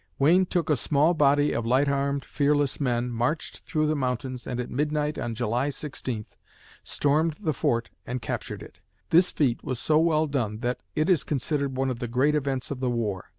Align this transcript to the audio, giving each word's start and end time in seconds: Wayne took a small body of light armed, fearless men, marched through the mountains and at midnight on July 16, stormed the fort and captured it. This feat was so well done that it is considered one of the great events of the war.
Wayne 0.17 0.47
took 0.47 0.71
a 0.71 0.75
small 0.75 1.13
body 1.13 1.51
of 1.53 1.63
light 1.63 1.87
armed, 1.87 2.25
fearless 2.25 2.79
men, 2.81 3.11
marched 3.11 3.59
through 3.59 3.85
the 3.85 3.95
mountains 3.95 4.47
and 4.47 4.59
at 4.59 4.71
midnight 4.71 5.19
on 5.19 5.35
July 5.35 5.69
16, 5.69 6.25
stormed 6.83 7.33
the 7.39 7.53
fort 7.53 7.91
and 8.03 8.19
captured 8.19 8.63
it. 8.63 8.81
This 9.11 9.29
feat 9.29 9.63
was 9.63 9.77
so 9.77 9.99
well 9.99 10.25
done 10.25 10.61
that 10.61 10.81
it 10.95 11.07
is 11.07 11.23
considered 11.23 11.77
one 11.77 11.91
of 11.91 11.99
the 11.99 12.07
great 12.07 12.33
events 12.33 12.71
of 12.71 12.79
the 12.79 12.89
war. 12.89 13.29